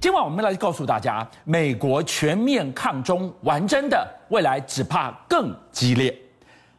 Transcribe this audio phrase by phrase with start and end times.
[0.00, 6.16] 今晚我们来告诉大家，美国全面抗中玩真的，未来只怕更激烈。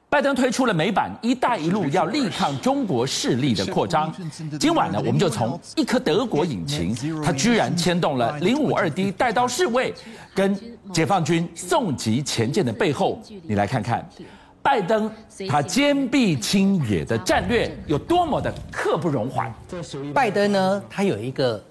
[0.09, 4.11] 拜登推出了美版“一带一路”，要力抗中国势力的扩张。
[4.57, 9.93] 今晚呢，我们就从一颗德国引擎，它居然牵动了零五二 D 带刀侍卫，
[10.33, 10.57] 跟
[10.93, 14.07] 解放军送级前进的背后，你来看看，
[14.63, 15.11] 拜登
[15.49, 19.53] 他坚壁清野的战略有多么的刻不容缓。
[20.13, 21.61] 拜登呢，他有一个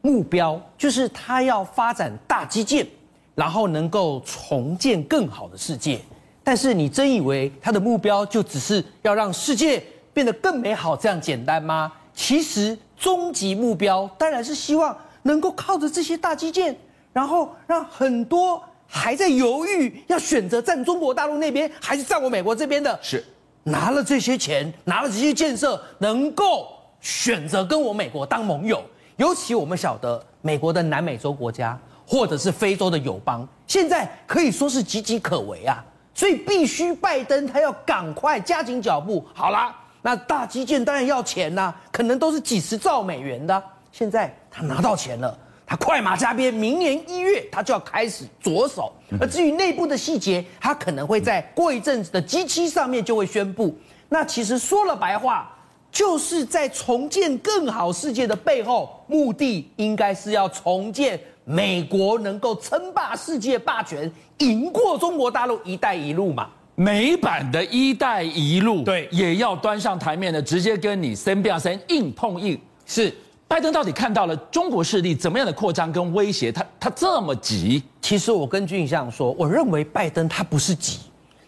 [0.00, 2.86] 目标，就是他要发展大基建，
[3.34, 6.00] 然后能够重建更好的世界。
[6.42, 11.92] 但是你真以为他的目标就只是要让世界变得更美好这样简单吗？
[12.14, 16.76] 其实终极目标当然是希望能够靠着这些大基建，
[17.12, 23.24] 然后让很多还在犹豫要选择站中国大陆那边还是站我美国这边的，是
[23.62, 26.68] 拿了这些钱，拿了这些建设，能够
[27.00, 28.82] 选择跟我美国当盟友。
[29.20, 35.84] 尤其我们晓得美国的南美洲国家或者是非洲的友邦，现在可以说是岌岌可危啊。
[36.14, 39.22] 所以必须拜登他要赶快加紧脚步。
[39.34, 43.62] 好啦，那大基建当然要钱呐、可能都是几十兆美元的。
[43.92, 48.90] 现在他拿到钱了，他快马加鞭，明年一月他就要开始着手。
[49.20, 53.76] 而至于内部的细节，他可能会在过一阵子的 G7 上面就会宣布。
[54.08, 55.54] 那其实说了白话，
[55.90, 61.20] 就是在重建更好世界的背后，目的应该是要重建。
[61.44, 66.48] 美国能够称霸世界霸权，赢过中国大陆“一带一路”嘛？
[66.76, 72.58] 美版的一带一路，对，也要端上台面的，直接跟你生变三硬碰硬。
[72.86, 73.12] 是，
[73.48, 76.52] 拜登到底看到了中国势力怎么样的扩张跟威胁？
[76.52, 77.82] 他他这么急？
[78.00, 81.00] 其实我跟俊相说，我认为拜登他不是急，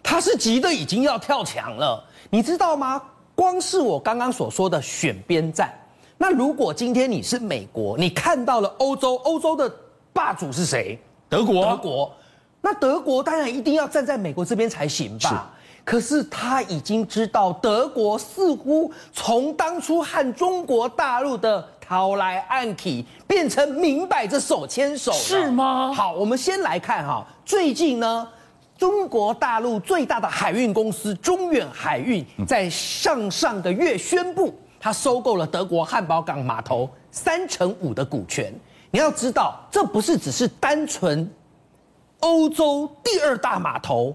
[0.02, 2.04] 他是急的已经要跳墙了。
[2.28, 3.00] 你知道吗？
[3.34, 5.72] 光是我刚刚所说的选边站，
[6.18, 9.72] 那如果今天你是美国，你看到了欧洲，欧洲的。
[10.14, 10.98] 霸主是谁？
[11.26, 11.64] 德国。
[11.64, 12.14] 德国，
[12.60, 15.30] 那德国当然一定要站在美国这边才行吧？
[15.30, 15.36] 是。
[15.82, 25.16] 可是他已经知道，德国似乎从当初和中国大陆的讨来暗去，变成明摆着手牵手了。
[25.16, 25.90] 是吗？
[25.94, 28.28] 好，我们先来看哈，最近呢，
[28.82, 38.52] 中国大陆最大的海运公司中远海运在上上个月宣布，他收购了德国汉堡港码头三成五的股权。
[38.90, 41.30] 你要知道，这不是只是单纯
[42.18, 44.12] 欧洲第二大码头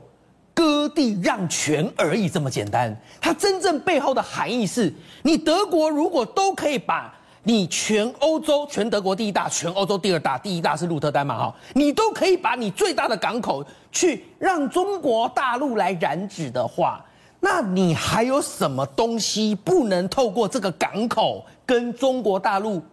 [0.54, 2.94] 割地让权而已这么简单。
[3.22, 7.17] 它真正背后的含义是，你德国如果都可以把
[7.48, 17.02] 你全欧洲、全德国第一大、全欧洲第二大、第一大是鹿特丹嘛哈，你都可以把你最大的港口去让中国大陆来染指的话，
[17.40, 22.84] 那你还有什么东西不能透过这个港口跟中国大陆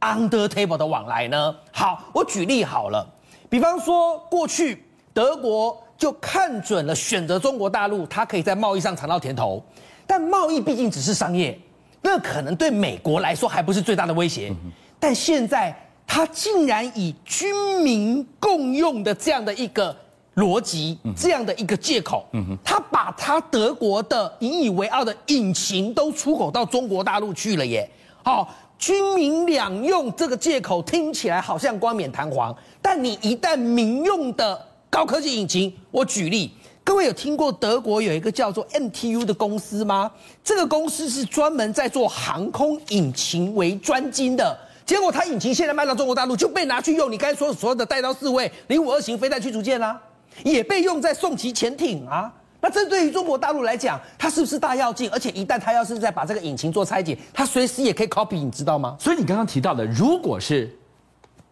[0.00, 1.56] ？Under table 的往来呢？
[1.72, 3.08] 好，我举例好了，
[3.48, 4.84] 比方说过去
[5.14, 9.64] 德国就看准了选择中国大陆，它可以在贸易上尝到甜头，
[10.06, 11.58] 但贸易毕竟只是商业，
[12.06, 14.54] 那可能对美国来说还不是最大的威胁。
[15.00, 19.94] 但现在它竟然以军民共用的这样的一个
[20.36, 22.24] 逻辑，这样的一个借口，
[22.62, 27.90] 它把它德国的引以为傲的引擎都出口到中国大陆去了耶！
[28.22, 28.48] 好。
[28.78, 36.52] 军民两用这个借口听起来好像冠冕堂皇，但你一旦民用的高科技引擎，我举例，
[36.86, 40.08] 各位有听过德国有一个叫做 MTU 的公司吗？
[40.44, 50.00] 这个公司是专门在做航空引擎为专精的，结果它引擎现在卖到中国大陆就被拿去用，你刚才说所有的带刀侍卫零五二型飞弹驱逐舰啦，
[50.44, 52.32] 也被用在送级潜艇啊。
[52.60, 55.10] 那这对于中国大陆来讲，它是不是大跃进？
[55.10, 58.96] 而且一旦它要是再把这个引擎做拆解，它随时也可以 copy，你知道吗？
[59.00, 60.72] 所以你刚刚提到的，如果是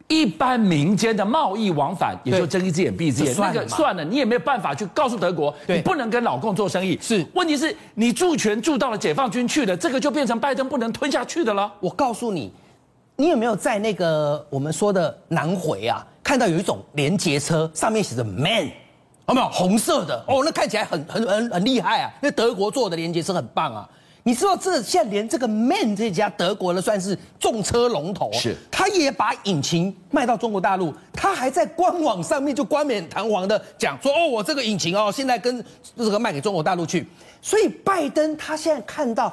[0.09, 6.99] 一般民间的贸易往返，也就睁一只眼闭一只眼，那个算了，你也没有办法去告诉德国，你不能跟老共做生意。
[7.01, 11.73] 是，问题是你驻权驻到了解放军去了，这个就变成拜登不能吞下去的了。
[11.81, 12.53] 我告诉你，
[13.17, 18.71] 你有没有在那个我们说的南回啊，看到有一种连接车，上面写着 man。
[19.27, 20.43] 有没有红色的哦？
[20.45, 22.13] 那看起来很很很很厉害啊！
[22.21, 23.89] 那德国做的连接车很棒啊！
[24.27, 35.63] 你知道这现在连这个 MAN 这家德国的算是重车龙头，是，他也把引擎卖到中国大陆，他还在官网上面就冠冕堂皇的讲说哦，我这个引擎哦，现在跟
[35.95, 37.07] 这个卖给中国大陆去。
[37.43, 39.31] 所以拜登他现在看到，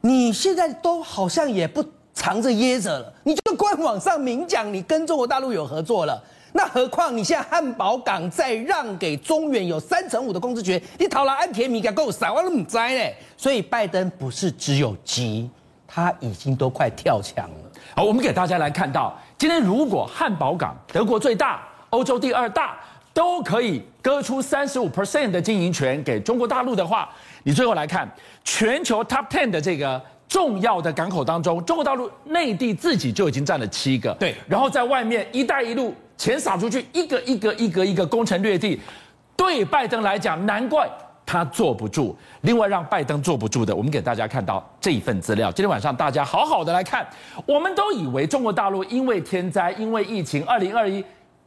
[0.00, 1.84] 你现在都好像也不
[2.14, 6.22] 藏着掖着了，你就官网上明讲你跟中国大陆有合作了。
[6.52, 13.04] 那何况你现在汉堡港再让给中远有三成五的公司权，你讨了安田米敢够散，我都唔知呢。
[13.36, 15.48] 所以拜登不是只有急，
[15.86, 17.70] 他已经都快跳墙了。
[17.94, 22.78] 好，我们给大家来看到今天如果汉堡港德国最大、欧洲第二大
[23.12, 27.08] 都可以割出三十五 percent 的经营权给中国大陆的话，
[27.42, 28.08] 你最后来看
[28.44, 34.14] 全球 top ten 的这个重要的港口当中，中国大陆内地自己就已经占了七个。
[34.14, 38.80] 对，然后在外面“一带一路”钱撒出去，一个一个一个一个攻城略地，
[39.36, 40.88] 对拜登来讲，难怪。
[41.26, 42.16] 他坐不住。
[42.42, 45.50] 另外，让拜登坐不住的，我们给大家看到这一份资料。
[45.50, 47.04] 今天晚上大家好好的来看。
[47.44, 51.04] 我们都以为中国大陆因为天灾、因为疫情，二零二一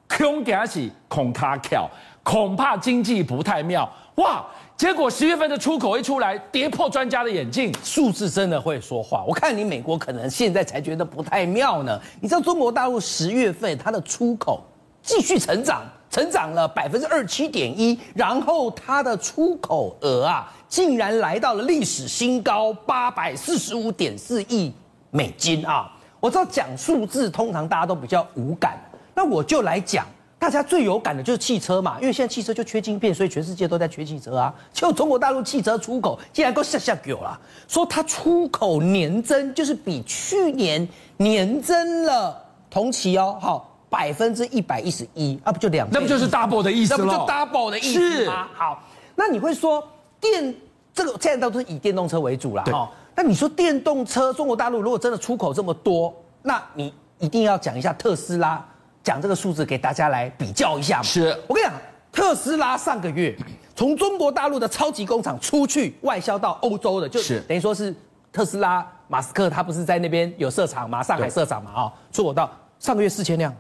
[0.10, 1.90] 恐惊喜恐卡巧，
[2.22, 3.90] 恐怕经济不太妙。
[4.16, 4.46] 哇！
[4.84, 9.24] 结果十月份的出口一出来，跌破专家的眼镜，数字真的会说话。
[9.26, 11.98] 我看你美国可能现在才觉得不太妙呢。
[12.20, 14.62] 你知道中国大陆十月份它的出口
[15.02, 15.84] 继续成长。
[16.10, 24.74] 成长了百分之二七点一，然后它的出口额啊，竟然来到了历史新高八百四十五点四亿
[25.12, 25.90] 美金啊！
[26.20, 28.78] 我知道讲数字通常大家都比较无感，
[29.16, 30.06] 那我就来讲，
[30.44, 34.54] 大家最有感的就是汽车嘛，因为现在汽车就缺晶片，所以全世界都在缺汽车啊。
[34.74, 40.86] 就中国大陆汽车出口竟然够吓吓狗了，说它出口年增就是比去年
[41.16, 42.38] 年增了
[42.70, 43.70] 同期哦，好。
[43.90, 45.88] 百分之一百一十一，啊不就两？
[45.92, 47.06] 那不就是 double 的意思吗？
[47.06, 48.48] 那不就 double 的意思吗？
[48.54, 48.84] 好，
[49.16, 49.82] 那你会说
[50.20, 50.54] 电
[50.94, 52.92] 这个现在都是以电动车为主了哈。
[53.16, 58.66] 那你说电动车，中国大陆如果真的出口这么多，那你一定要讲一下特斯拉，
[59.04, 61.04] 讲这个数字给大家来比较一下嘛。
[61.04, 61.74] 是我跟你讲，
[62.12, 63.36] 特斯拉上个月
[63.76, 67.94] 从中国大陆的超级工厂出去外销到欧洲的，就是等于说是
[68.32, 73.54] 特斯拉马斯克他不是在那边有设厂嘛，上海设厂嘛啊，出口到上个月四千辆。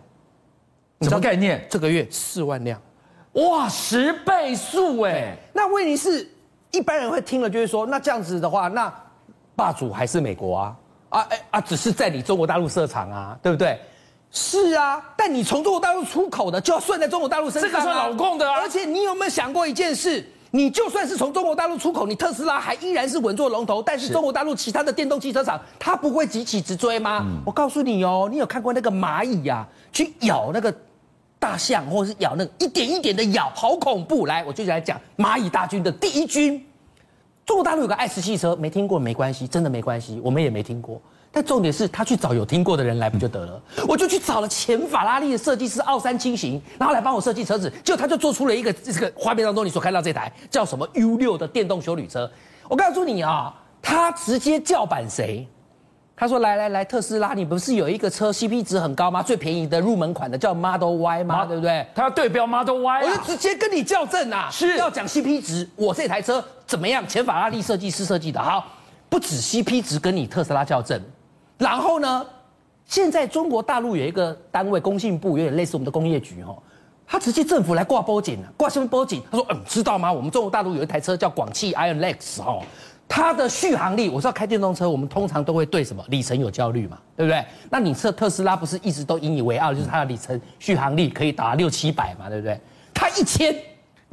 [1.02, 1.68] 什么概念？
[1.70, 2.80] 这个月四万辆，
[3.34, 5.36] 哇，十倍数哎！
[5.52, 6.26] 那问题是，
[6.72, 8.94] 一般人会听了就会说，那这样子的话，那
[9.54, 10.78] 霸主还是美国啊？
[11.10, 13.78] 啊哎啊，只是在你中国大陆设厂啊，对不对？
[14.34, 18.60] 是啊，但你从中国大陆出口的就要算在中国大陆身上，这个算老共的啊。
[18.60, 20.28] 而且你有没有想过一件事？
[20.52, 27.26] 你就算是从中国大陆出口，你特斯拉还依然是稳坐龙头，但是中国大陆其他的电动汽车厂，它不会急起直追吗？
[27.46, 30.74] 我告诉你哦，你有看过那个蚂蚁呀、啊，去咬那个？
[31.40, 34.26] 大象，或者是咬那个一点一点的咬，好恐怖！
[34.26, 36.66] 来，我就来讲蚂蚁大军的第一军。
[37.46, 41.02] 中国大陆有个爱思汽车，没听过没关系，真的没关系，我们也没听过。
[41.36, 43.60] 但重点是他去找有听过的人来不就得了？
[43.88, 52.30] 我就去找了前法拉利的设计师奥山清行，然后来帮我设计车子，结果他就做出了一个这个画面当中你所看到这台叫什么 U 六的电动休旅车。
[52.70, 53.52] 我告诉你啊，
[53.82, 55.48] 他直接叫板谁？
[56.16, 59.24] 他说：“来来来，特斯拉，你不是有一个车 CP 值很高吗？
[59.24, 61.44] 最便宜的入门款的叫 Model Y 吗？
[61.44, 61.86] 对不对？
[61.96, 64.48] 他要对标 Model Y，我就直接跟你校正啊！
[64.52, 67.06] 是要讲 CP 值，我这台车怎么样？
[67.08, 68.64] 前法拉利设计师设计的，好，
[69.10, 71.02] 不止 CP 值跟你特斯拉校正，
[71.58, 72.26] 然后呢，
[72.86, 76.58] 现在中国大陆有一个单位，工信部有点类似我们的工业局哦，
[77.06, 79.22] 他直接政府来挂报警了，挂什么报警？
[79.32, 80.12] 他说：嗯，知道吗？
[80.12, 82.64] 我们中国大陆有一台车叫广汽 IONIQ 哦。”
[83.06, 87.46] 它的续航力，我知道开电动车，我们通常都会对什么里程有焦虑嘛，对不对？
[87.70, 92.60] 那你测特斯拉不是一直都引以为傲，就是它的里程续航力可以达六七百嘛，对不对？
[92.92, 93.56] 它一千，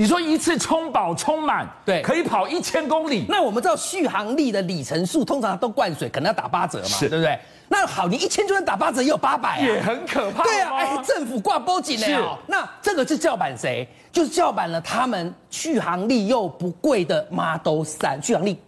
[0.01, 3.27] 你说一次充饱充满，对，可以跑一千公里。
[3.29, 7.39] 那我们知道续航力的里程数通常都灌水，可能要打八折嘛，是对不对？
[7.69, 10.43] 那好，你一千就算打八折也有八百啊，也很可怕。
[10.45, 12.39] 对啊，哎，政府挂报警了哦。
[12.47, 13.87] 那这个是叫板谁？
[14.11, 18.59] 就是叫板了他们续航力又不贵的 Model 3，续航力。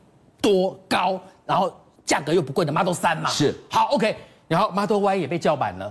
[0.42, 1.72] 多高，然后
[2.04, 4.14] 价格又不贵的 Model 3嘛，是好 OK，
[4.48, 5.90] 然后 Model Y 也被叫板了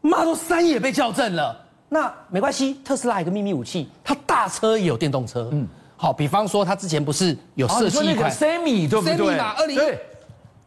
[0.00, 1.54] ，Model 3也被校正了，
[1.88, 5.66] 那没关系，特斯拉有个秘密武器，它大车也有电动车，嗯，
[5.96, 9.78] 好，比方说它之前不是有设计一款 Semi 对不对？Semi 嘛，二零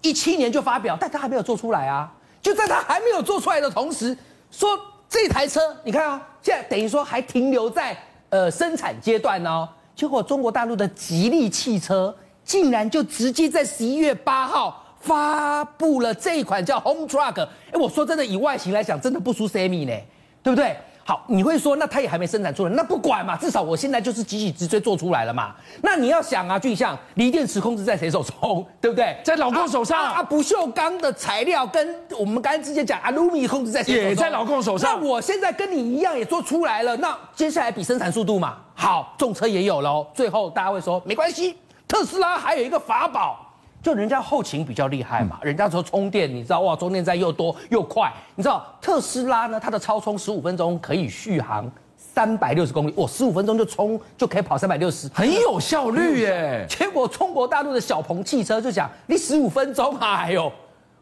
[0.01, 2.11] 一七年就发表，但它还没有做出来啊，
[2.41, 4.17] 就在它还没有做出来的同时，
[4.49, 4.69] 说
[5.07, 7.97] 这台车你看啊，现在等于说还停留在
[8.29, 12.15] 呃生产阶段哦，结果中国大陆的吉利汽车。
[12.43, 17.39] 竟然就直接在十一月八号发布了这一款叫 Home Truck，
[17.71, 19.93] 哎，我说真的，以外形来讲，真的不输 Semi 呢，
[20.41, 20.75] 对不对？
[21.03, 25.55] 好，你会说，那它也还没生产出来，那不管嘛，至少我现在就是急起直追做出来了嘛。
[25.81, 29.17] 那你要想啊，俊相，锂电池控制在谁手中， 对不对？
[29.23, 30.23] 在老共手上啊，啊。
[30.23, 34.09] 不锈钢的材料跟我们刚才之前讲 Alumi 控制在谁手中？
[34.09, 34.99] 也在老共手上。
[34.99, 38.57] 那我现在跟你一样也做出来了，那接下来比生产速度嘛。
[38.75, 41.57] 好，重车也有了，最后大家会说没关系。
[41.87, 43.50] 特斯拉还有一个法宝，
[43.81, 56.65] 就人家后勤比较厉害嘛，人家说充电，你知道哇，充电站又多又快，你知道特斯拉呢，它的超充十五分钟可以续航三百六十公里，哇，十五分钟就充就可以跑三百六十，很有效率耶。
[56.69, 60.51] 结果中国大陆的小鹏汽车就讲，你十五分钟，哎呦，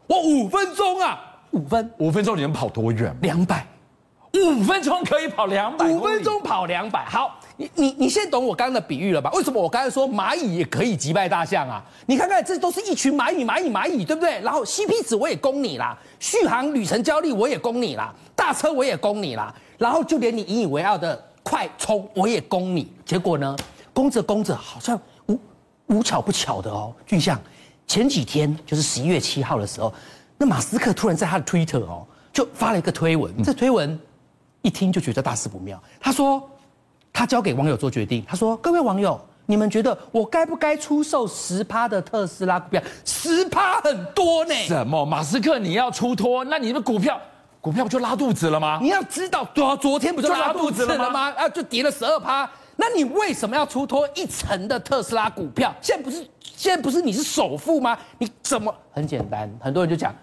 [0.06, 1.20] 我五分钟啊，
[1.50, 3.14] 五分，五分钟你能跑多远？
[3.20, 3.66] 两百。
[4.32, 7.04] 五分钟可以跑两百，五分钟跑两百。
[7.04, 9.30] 好，你你你现在懂我刚刚的比喻了吧？
[9.34, 11.84] 为什么我刚才说蚂蚁也可以击败大象啊？
[12.06, 14.40] 你看看，这都是一群蚂蚁，蚂蚁，蚂蚁，对不对？
[14.40, 22.90] 然后 CP 值我也供你啦，续航里程焦虑我也供你啦，大车我也供你啦，然后就连你引以为傲的快充我也供你。
[23.04, 23.54] 结果呢，
[23.92, 25.38] 供着供着，好像无
[25.88, 27.38] 无巧不巧的哦，就像
[27.86, 29.92] 前几天就是十一月七号的时候，
[30.38, 34.00] 那马斯克突然在他的 Twitter 哦，就发了一个推文，这推文。
[34.62, 35.82] 一听就觉得大事不妙。
[35.98, 36.46] 他说，
[37.12, 38.24] 他交给网友做决定。
[38.26, 42.82] 他说，各位网友，你们觉得我该不该出售十趴的特斯拉股票？
[43.04, 44.54] 十趴很多呢。
[44.66, 45.04] 什么？
[45.04, 46.44] 马斯克你要出脱？
[46.44, 47.20] 那你的股票
[47.60, 48.78] 股票不就拉肚子了吗？
[48.80, 51.32] 你要知道，昨昨天不就拉肚子了吗？
[51.36, 52.48] 啊，就跌了十二趴。
[52.76, 55.74] 那你为什么要出脱一成的特斯拉股票？
[55.82, 57.98] 现在不是现在不是你是首富吗？
[58.16, 58.74] 你怎么？
[58.92, 60.14] 很简单，很多人就讲。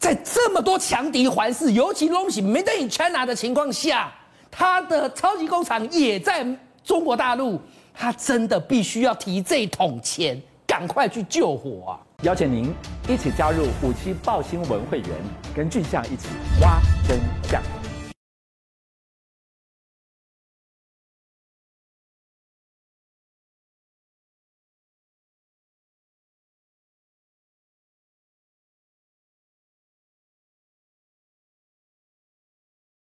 [0.00, 4.12] 在这么多强敌环视，尤其东西 Made in China 的情况下，
[4.54, 6.46] 他的超级工厂也在
[6.84, 7.58] 中国大陆，
[7.94, 11.98] 他真的必须要提这桶钱，赶快去救火啊！
[12.22, 12.72] 邀请您
[13.08, 15.08] 一起加入五七报新闻会员，
[15.56, 16.28] 跟俊相一起
[16.60, 17.18] 挖真
[17.50, 17.81] 相。